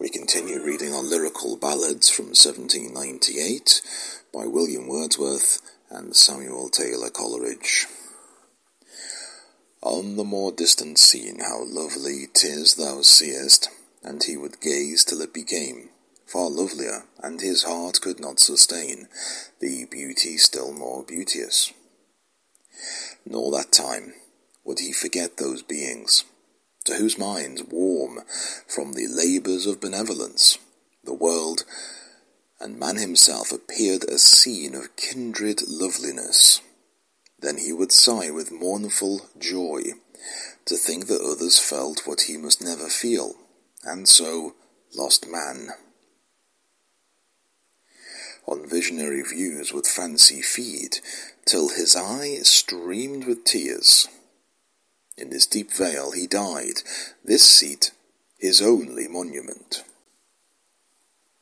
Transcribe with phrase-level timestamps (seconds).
[0.00, 3.82] We continue reading our lyrical ballads from 1798
[4.34, 7.86] by William Wordsworth and Samuel Taylor Coleridge.
[9.80, 13.68] On the more distant scene how lovely 'tis thou seest,
[14.02, 15.90] and he would gaze till it became
[16.26, 19.08] far lovelier, and his heart could not sustain
[19.60, 21.72] the beauty still more beauteous.
[23.24, 24.14] Nor that time
[24.64, 26.24] would he forget those beings
[26.92, 28.20] to whose minds warm
[28.66, 30.58] from the labours of benevolence,
[31.04, 31.64] the world
[32.60, 36.60] and man himself appeared a scene of kindred loveliness.
[37.38, 39.82] Then he would sigh with mournful joy
[40.66, 43.34] to think that others felt what he must never feel,
[43.82, 44.54] and so
[44.94, 45.70] lost man.
[48.46, 50.98] On visionary views would fancy feed,
[51.46, 54.08] till his eye streamed with tears
[55.22, 56.82] in this deep vale he died,
[57.24, 57.92] this seat
[58.38, 59.84] his only monument.